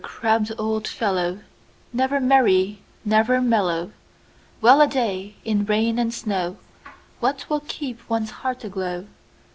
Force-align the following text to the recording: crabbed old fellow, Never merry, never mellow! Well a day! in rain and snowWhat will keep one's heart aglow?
crabbed 0.03 0.51
old 0.57 0.87
fellow, 0.87 1.37
Never 1.93 2.19
merry, 2.19 2.81
never 3.05 3.39
mellow! 3.39 3.91
Well 4.59 4.81
a 4.81 4.87
day! 4.87 5.35
in 5.45 5.63
rain 5.65 5.99
and 5.99 6.09
snowWhat 6.11 7.47
will 7.49 7.61
keep 7.67 8.09
one's 8.09 8.31
heart 8.41 8.63
aglow? 8.63 9.05